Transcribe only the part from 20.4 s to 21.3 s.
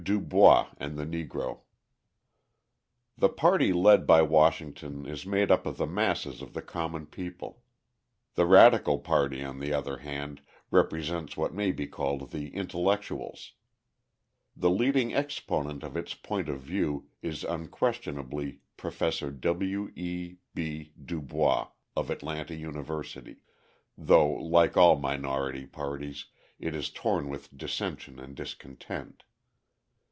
B. Du